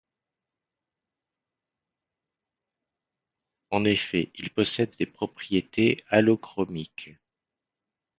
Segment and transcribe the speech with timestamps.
[3.69, 7.11] En effet, il possède des propriétés halochromiques.